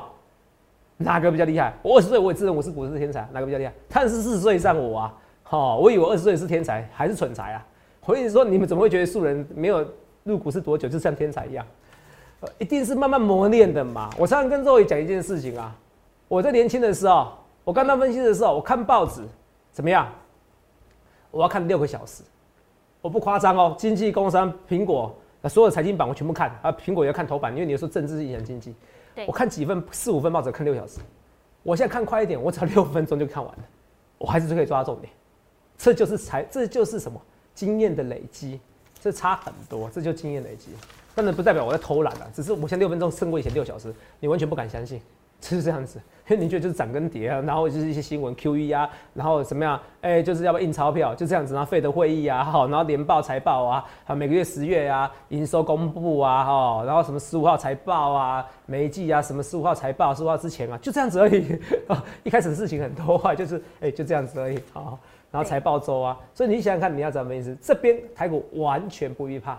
[0.96, 1.74] 哪个比较厉害？
[1.82, 3.74] 我二十岁我也自认我是股市天才，哪个比较厉害？
[3.88, 7.66] 但是四十岁以上我啊，好，我以为二十岁是天才还是蠢材啊？
[8.06, 9.84] 我意思说，你们怎么会觉得素人没有
[10.22, 11.66] 入股市多久就像天才一样？
[12.58, 14.08] 一定是慢慢磨练的嘛。
[14.16, 15.74] 我常常跟周伟讲一件事情啊，
[16.28, 17.32] 我在年轻的时候，
[17.64, 19.20] 我刚刚分析的时候，我看报纸
[19.72, 20.06] 怎么样？
[21.32, 22.22] 我要看六个小时，
[23.00, 25.12] 我不夸张哦，经济、工商、苹果。
[25.44, 28.74] 那所有财经版我全部看啊，苹果也要看头版，因为你说政治是影响经济。
[29.26, 31.00] 我看几份四五份报纸看六小时，
[31.62, 33.64] 我现在看快一点，我只要六分钟就看完了，
[34.16, 35.12] 我还是可以抓重点。
[35.76, 37.20] 这就是财，这就是什么
[37.54, 38.58] 经验的累积，
[38.98, 40.70] 这差很多，这就经验累积。
[41.14, 44.98] 当然不代表我在偷懒了，只是我现在六分钟胜过以前六小时，你完全不敢相信。
[45.50, 49.78] 是这样子，因 为你觉得就是涨跟跌啊，然后就是一些新闻 Q E 啊，然后怎么样？
[50.00, 51.14] 哎，就是要不要印钞票？
[51.14, 61.58] 就这样子，然后费的会议啊，好，然后年报财报啊，好每个月十月啊，营收公布啊，哈，然后什么十五号财报啊，每一季啊，什么十五号财报，十五号之前啊，就这样子而已。
[61.88, 64.58] 啊 一开始事情很多啊，就是哎，就这样子而已。
[64.72, 64.98] 好，
[65.30, 67.54] 然后财报周啊，所以你想想看，你要怎么意思？
[67.60, 69.58] 这边台股完全不必怕，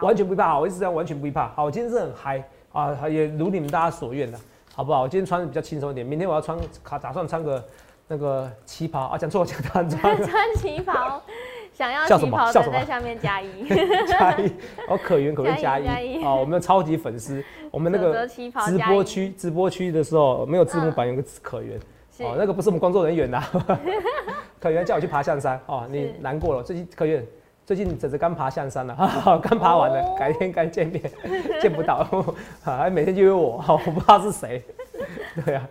[0.00, 0.60] 完全不必怕。
[0.60, 1.48] 我一直讲完全不必怕。
[1.56, 4.38] 好，我今天是很嗨啊，也如你们大家所愿的。
[4.74, 5.02] 好不好？
[5.02, 7.64] 我今天穿的比较轻松一点，明天我要穿卡，打算穿个
[8.08, 9.16] 那个旗袍啊。
[9.16, 9.88] 讲错了，讲穿
[10.22, 11.22] 穿旗袍，
[11.72, 13.68] 想要旗袍的在下面 加一。
[14.08, 14.48] 加一，
[14.88, 21.78] 哦，可圆可圆加一哦，我们的超级粉丝，我们那个直播区直播区的时候没有字幕版，有个可圆
[22.18, 23.40] 哦，那个不是我们工作人员呐，
[24.58, 27.24] 可圆叫我去爬象山哦，你难过了，最近可圆。
[27.66, 28.94] 最近只是刚爬象山了，
[29.42, 31.02] 刚爬完了，改天该见面，
[31.62, 32.06] 见不到，
[32.62, 34.62] 还每天就约我， 我不知道是谁，
[35.44, 35.68] 对啊，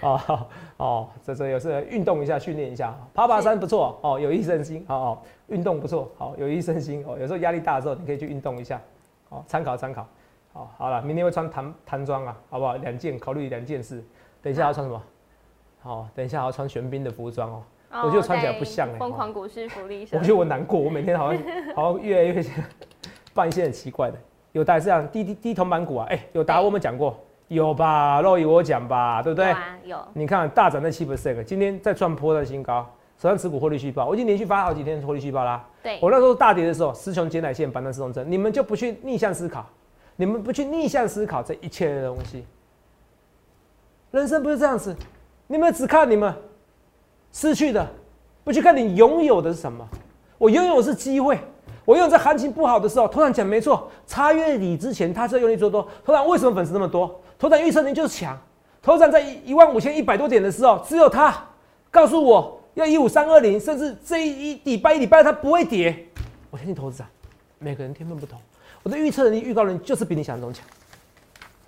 [0.00, 0.46] 哦
[0.78, 8.80] 哦，这这有时运动一下，训练一下，爬爬山不错哦，有益身心哦，运动不错，好有益身心哦，有时候压力大的时候，你可以去运动一下，
[9.28, 10.06] 哦，参考参考，
[10.54, 12.74] 哦，好了，明天会穿弹弹装啊，好不好？
[12.76, 14.02] 两件，考虑两件事，
[14.40, 15.02] 等一下要穿什么？
[15.82, 17.62] 好，等一下要穿玄彬的服装哦。
[18.02, 21.42] 我觉得穿起来不像哎，疯狂股市福利我觉得我难过，我每天好像
[21.76, 22.44] 好像越来越
[23.32, 24.18] 办一些很奇怪的。
[24.52, 26.06] 有打这样低低低铜板股啊？
[26.10, 28.20] 哎，有答我们讲过，有吧？
[28.20, 29.54] 肉以我讲吧，对不对？
[29.84, 29.98] 有。
[30.12, 32.84] 你看大涨那七 percent，今天再创破的新高，
[33.18, 35.64] 手上持股获利续报，我已经连续发好几天获利续报啦。
[35.82, 35.98] 对。
[36.00, 39.66] 我那时候大跌的时候，师兄捡奶线，板凳四重针，你们就不去逆向思考，
[40.16, 42.44] 你们不去逆向思考这一切的东西。
[44.12, 44.96] 人生不是这样子，
[45.48, 46.32] 你们只看你们。
[47.34, 47.86] 失去的，
[48.44, 49.86] 不去看你拥有的是什么。
[50.38, 51.36] 我拥有的是机会，
[51.84, 55.86] 我拥有在行情不好的时候，头长讲没错，差月底之前他是要用力做多。
[56.04, 57.20] 头长为什么粉丝那么多？
[57.36, 58.38] 头长预测您就是强。
[58.80, 61.34] 头长在一万五千一百多点的时候，只有他
[61.90, 66.06] 告诉我要一五三二零，甚至这一礼拜一礼拜他不会跌。
[66.50, 67.04] 我相信投资者，
[67.58, 68.38] 每个人天分不同，
[68.84, 70.64] 我的预测能力、预告能力就是比你想象中强。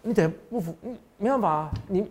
[0.02, 2.06] 你得不服，你没办法啊，你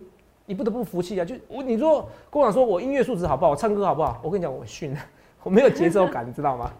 [0.46, 1.24] 你不得不服气啊。
[1.24, 4.18] 就我你说跟我讲说我音乐素质好不好，我唱歌好不好？
[4.22, 4.96] 我跟你讲，我训，
[5.44, 6.70] 我没有节奏感，你知道吗？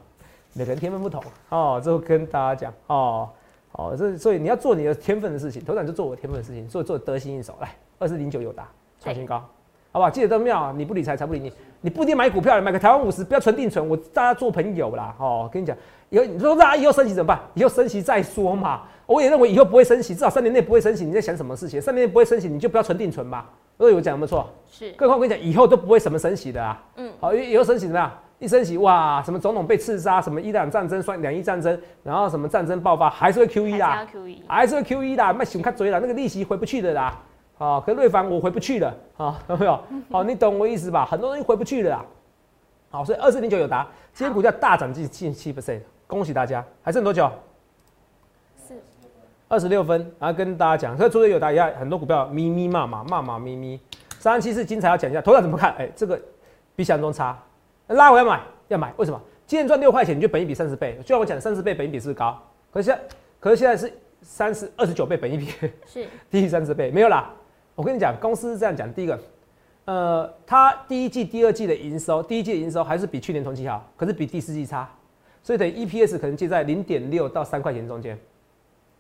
[0.55, 3.29] 每个人天分不同哦，就跟大家讲哦
[3.73, 7.55] 哦，这所以你要做你的天分的事情，头长就做我天分的事情，所以做得心应手。
[7.61, 8.67] 来，二四零九有答
[8.99, 9.45] 创新高，
[9.97, 10.11] 好不好？
[10.11, 15.49] 记得都妙，你不理财财不理你，你不一定买股票，买个台湾五十，不要存定存，我大家做朋友啦哦。
[15.51, 15.75] 跟你讲，
[16.11, 17.41] 以后你说那以后升息怎么办？
[17.55, 18.83] 以后升息再说嘛。
[19.07, 21.03] 我也认为以后不会升息，至少三年内不会升息。
[21.03, 21.81] 你在想什么事情？
[21.81, 23.51] 三年内不会升息，你就不要存定存吧。
[23.79, 24.47] 所以我讲有没有错？
[24.71, 24.93] 是。
[24.93, 26.79] 更何况我跟你讲，以后都不会什么升息的啊。
[26.97, 27.11] 嗯。
[27.19, 28.13] 好，以后升息怎么样？
[28.39, 34.07] 一升息哇，什么总统被刺杀，什么伊朗战争、算两伊战争，然后什么战争爆发，还是会 Q E 啦，
[34.47, 37.19] 还是会 Q E 的，卖熊看嘴了，那个利息回不去的啦。
[37.59, 39.81] 好，可瑞凡我回不去了，啊， 有没有？
[40.11, 41.07] 好，你懂我意思吧？
[41.07, 42.05] 很多东西回不去了啦。
[42.91, 46.65] 好，所以二四零九有答，今天股价大涨近近七 percent，恭喜大家。
[46.83, 47.31] 还剩多久？
[49.49, 53.81] 二十六分，然后跟大家讲，所以除了有答以外，很多股票咪咪骂骂骂骂咪咪。
[54.19, 55.73] 三七四精彩要讲一下，头场怎么看？
[55.79, 56.21] 哎，这个
[56.75, 57.39] 比想象中差，
[57.87, 59.21] 拉回要买要买，为什么？
[59.47, 62.39] 今天赚六块钱，你就本一比三十倍，就像我讲三十倍本一比是不是高？
[62.73, 63.01] 可是现
[63.39, 65.47] 可是现在是三十二十九倍本一比，
[65.87, 67.33] 是 低于三十倍没有啦。
[67.77, 69.21] 我跟你讲，公司是这样讲，第一个，
[69.85, 74.89] 呃，它第一季、第二季的营收，第一季的营收还是比去年同期好，可是比第四季差，
[75.43, 78.19] 所以等于 EPS 可能介在零点六到三块钱中间。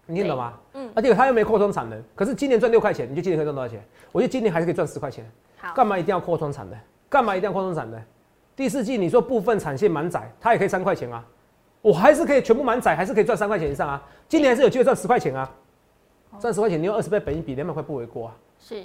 [0.04, 0.52] 你听懂吗？
[0.74, 3.82] 嗯，而且它又没扩充产能，可是今年赚六块钱，你就今年可以赚多少钱？
[4.12, 5.28] 我觉得今年还是可以赚十块钱。
[5.56, 6.78] 好，干嘛一定要扩充产能？
[7.08, 7.98] 干嘛一定要扩充产能？
[8.54, 11.24] 第四季你说部分产线满载，它也可以三块钱啊，
[11.80, 14.02] 我还是可以全部满载，还是可以赚三块钱以上啊。
[14.28, 15.50] 今年还是有机会赚十块钱啊，
[16.38, 18.36] 赚十块钱你用二十倍本一比两百块不为过啊。
[18.68, 18.83] 是，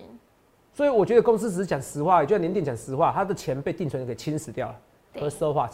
[0.75, 4.75] 所以我觉得公司只是讲实话，就像联电讲实话，他的钱被定存给侵蚀掉了。
[5.19, 5.71] 和 so what？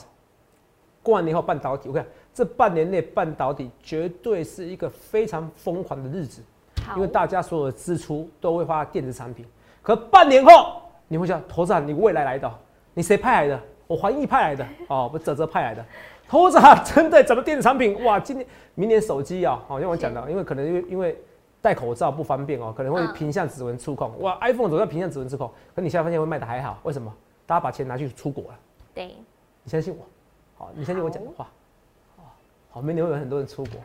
[1.03, 6.41] 过完年后半导体，我看这半年内半导体绝对是一个非常疯狂的日子，
[6.95, 9.45] 因为大家所有的支出都会花电子产品。
[9.81, 12.49] 可半年后，你会想，投资人，你未来来的，
[12.93, 13.61] 你谁派来的？
[13.87, 15.85] 我华谊派来的， 哦，不，泽泽派来的。
[16.29, 18.01] 投资人真的怎么电子产品？
[18.05, 21.17] 哇，今年明年手机啊，好像我讲的，因为可能因为因为
[21.61, 24.11] 戴口罩不方便哦，可能会屏向指纹触控。
[24.21, 27.13] 哇，iPhone 总要屏向指纹触控，可你现在发现会卖的还好，为什么？
[27.45, 28.59] 大家把钱拿去出国了。
[28.93, 29.15] 对，
[29.63, 30.05] 你相信我。
[30.57, 31.47] 好，你相信我讲的话。
[32.69, 33.79] 好，明年会有很多人出国。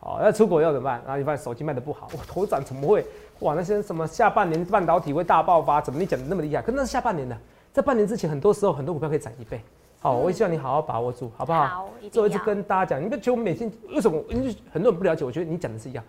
[0.00, 1.00] 好，那出国要怎么办？
[1.04, 3.04] 然后你发现手机卖的不好，我头涨怎么会？
[3.40, 5.80] 哇，那些什么下半年半导体会大爆发？
[5.80, 6.62] 怎么你讲的那么厉害？
[6.62, 7.36] 可那是下半年的，
[7.72, 9.60] 在半年之前，很多时候很多股票可以涨一倍。
[10.00, 11.66] 好，我也希望你好好把握住，好不好？
[11.66, 14.22] 好，最后一次跟大家讲，你不觉得我每天为什么？
[14.28, 16.04] 因为很多人不了解，我觉得你讲的是一样。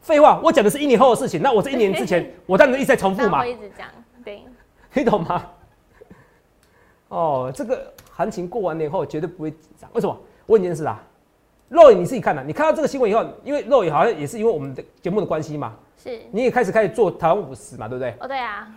[0.00, 3.40] 废话，我讲的是一年后的事情，那我这一年之前， 我当然一直在重复嘛。
[3.40, 3.86] 我一直讲，
[4.24, 4.42] 对，
[4.94, 5.46] 你懂吗？
[7.08, 7.92] 哦，这个。
[8.12, 10.14] 行情过完年后绝对不会涨，为什么？
[10.44, 11.02] 问一件事啊，
[11.70, 18.14] 肉眼你自己看的，你看到这个新闻以后，因为肉眼好像也是因为我们的节目的关系嘛，是，你也开始开始做台湾五十嘛，对不对？
[18.20, 18.68] 哦，对啊。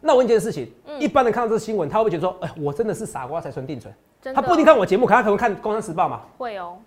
[0.00, 3.92] 那我问一件事情，一般人看到这个新闻，他会不会觉得说，哎，我真的是傻瓜才存定存？
[4.34, 6.22] 他不一定看我节目，可他可能看《工商时报》嘛。
[6.38, 6.78] 会哦。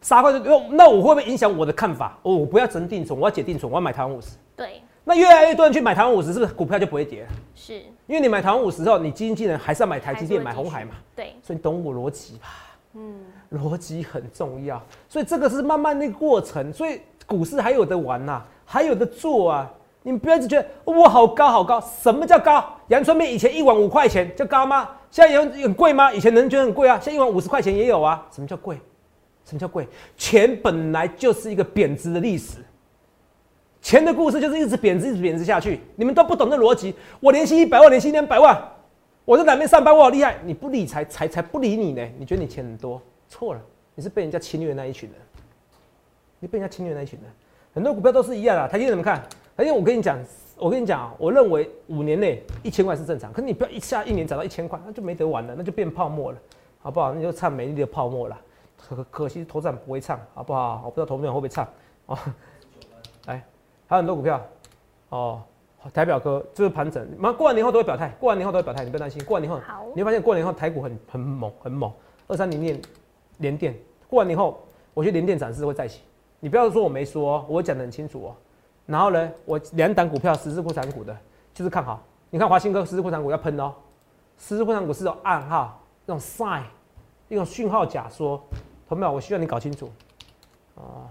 [0.00, 2.18] 傻瓜就那我会不会影响我的看法？
[2.22, 4.30] 哦，我不要整定存，我要解定存，我要买台湾五十。
[4.56, 4.82] 对。
[5.02, 7.26] 那越来越多人去买台湾五十，是不是股票就不会跌？
[7.54, 7.74] 是，
[8.06, 10.92] 因为你买台湾五十后，你基金经理人还是要买台积电、买红海嘛？
[11.16, 12.48] 对，所以你懂我逻辑吧？
[12.94, 13.14] 嗯，
[13.52, 19.70] 逻辑很重要，所以这个是慢慢那个过程，所以股市还有的玩呐，还有的做啊！
[20.02, 22.64] 你不要一直觉得哇好高好高，什么叫高？
[22.88, 24.88] 阳春面以前一碗五块钱叫高吗？
[25.10, 26.12] 现在有很贵吗？
[26.12, 28.26] 以前人觉得很贵啊，现在一碗五十块钱也有啊。
[28.30, 28.78] 什么叫贵？
[29.44, 29.86] 什么叫贵？
[30.16, 32.58] 钱本来就是一个贬值的历史。
[33.82, 35.80] 钱的故事就是一直贬值，一直贬值下去。
[35.96, 36.94] 你们都不懂这逻辑。
[37.18, 38.56] 我年薪一百万，年薪两百万，
[39.24, 40.36] 我在哪边上班，我好厉害。
[40.44, 42.06] 你不理财，财才不理你呢。
[42.18, 43.60] 你觉得你钱很多，错了，
[43.94, 45.18] 你是被人家侵略那一群人。
[46.38, 47.30] 你被人家侵略那一群人，
[47.72, 48.68] 很多股票都是一样的。
[48.68, 49.16] 台积电怎么看？
[49.56, 50.18] 台积电，我跟你讲，
[50.56, 53.32] 我跟你讲，我认为五年内一千块是正常。
[53.32, 56.38] 可是你不要一下一年涨到一千块，那就没得玩了，那就变泡沫了，
[56.80, 57.14] 好不好？
[57.14, 58.38] 那就唱美丽的泡沫了。
[58.88, 60.82] 可可惜投资人不会唱，好不好？
[60.84, 61.66] 我不知道投资人会不会唱
[62.06, 62.18] 哦。
[63.26, 63.42] 来。
[63.86, 64.40] 还有很多股票，
[65.08, 65.42] 哦，
[65.92, 69.24] 台表哥就是盘整，马上过完年后都会表态，过完年后都会表态，你不要担心。
[69.24, 69.60] 过完年后，
[69.94, 71.92] 你会发现过完年后台股很很猛，很猛。
[72.28, 72.80] 二三零年
[73.38, 73.76] 连电，
[74.08, 74.62] 过完年后，
[74.94, 76.02] 我觉得连电展示会再起。
[76.38, 78.36] 你不要说我没说，我讲的很清楚哦。
[78.86, 81.16] 然后呢，我两档股票十字库产股的，
[81.52, 82.00] 就是看好。
[82.30, 83.74] 你看华兴哥十字库产股要喷哦，
[84.38, 86.62] 十字库产股是有暗号，那种 sign，
[87.28, 88.40] 一种讯号假说，
[88.90, 89.12] 同没有？
[89.12, 89.88] 我希望你搞清楚
[90.74, 91.06] 啊，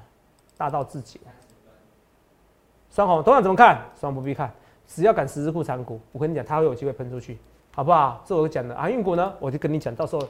[0.58, 1.22] 大道至简。
[2.92, 3.80] 双红，同样怎么看？
[3.98, 4.52] 双不必看，
[4.86, 7.38] 只要敢十字库长股，我跟你讲，它会有机会喷出去，
[7.74, 8.22] 好不好？
[8.26, 10.28] 这我讲的航运股呢，我就跟你讲，到时候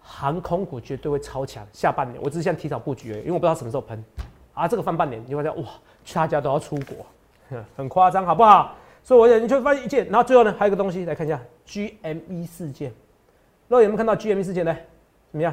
[0.00, 1.66] 航空股绝对会超强。
[1.72, 4.04] 下半年，我只是想提早布局而已，因为我不知道什么时候喷。
[4.54, 5.68] 啊，这个放半年，你会发现哇，
[6.04, 8.76] 其他家都要出国，很夸张，好不好？
[9.02, 12.92] 所以我讲你就发现一件，然后最后呢，还有一个东西来看一下 GME 事件。
[13.68, 14.76] 各位有没有看到 GME 事件呢？
[15.32, 15.52] 怎么样？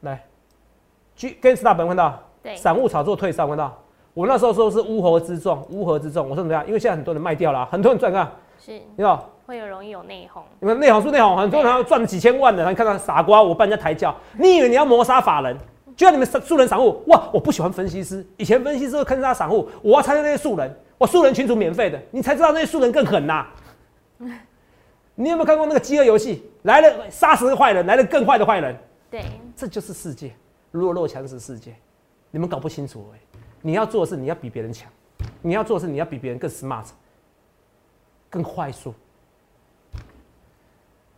[0.00, 0.24] 来
[1.16, 2.22] ，G 跟 Star 本看到？
[2.42, 2.56] 对。
[2.56, 3.76] 散户炒作退烧，看到？
[4.14, 6.28] 我那时候说是乌合之众，乌合之众。
[6.28, 6.66] 我说怎么样？
[6.66, 8.32] 因为现在很多人卖掉了，很多人赚啊。
[8.58, 8.72] 是。
[8.72, 9.28] 你知道？
[9.46, 10.40] 会有容易有内讧。
[10.60, 14.14] 你们内讧是内讧，很多人要赚几千万的，你看到傻瓜，我帮人家抬轿。
[14.38, 15.56] 你以为你要谋杀法人？
[15.96, 17.28] 就像你们素人散户，哇！
[17.32, 20.72] 我不喜欢分析师，以前分析师会坑杀散户，我要参加那些素人。
[20.96, 23.46] 我素人群主免费的，你才知道那些素人更狠呐。
[25.16, 26.48] 你有没有看过那个饥饿游戏？
[26.62, 28.76] 来了杀死个坏人，来了更坏的坏人。
[29.10, 29.24] 对，
[29.56, 30.32] 这就是世界，
[30.70, 31.74] 弱肉强食世界。
[32.30, 33.18] 你们搞不清楚哎。
[33.62, 34.90] 你要做的是你要比别人强，
[35.42, 36.86] 你要做的是你要比别人更 smart，
[38.30, 38.94] 更快速。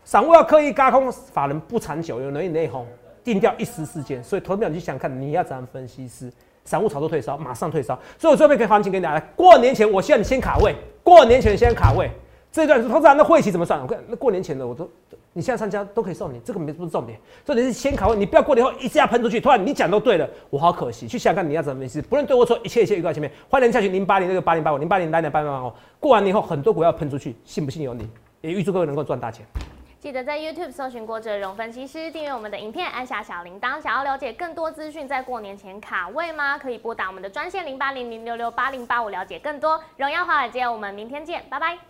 [0.04, 2.84] 散户要刻意嘎空，法人不长久，有人以内讧。
[3.22, 6.32] 定掉一时事件，所以投票你去想看你要怎样分析师，
[6.64, 7.94] 散户炒作退烧，马上退烧。
[8.18, 12.10] 所以我这边可以行情给你来，过年前我希望你先卡位，过年前先卡位。
[12.52, 13.80] 这段投资人的会期怎么算？
[13.80, 14.88] 我看那过年前的我都，
[15.32, 19.40] 你现在参加都可以送你，这个没不是重点，重点是先卡位，你不要过年后一下喷出去。
[19.40, 21.06] 突然你讲都对了，我好可惜。
[21.06, 23.30] 去想看你要怎么意思，不论对或错，一切一切预告前面。
[23.48, 25.72] 欢迎下去零八零那个八零八五零八零来点八零八五。
[26.00, 28.08] 过完年后很多股要喷出去，信不信由你。
[28.40, 29.46] 也预祝各位能够赚大钱。
[30.00, 33.80] 记得在 YouTube 搜寻郭哲荣分析师，订阅我们的影片，按下小铃铛。
[33.80, 36.58] 想要了解更多资讯，在过年前卡位吗？
[36.58, 39.78] 可以拨打我们的专线零八零零六六八零八五，了解更多。
[39.98, 41.89] 荣耀华尔街，我们明天见，拜拜。